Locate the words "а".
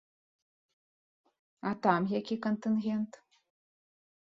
1.71-1.75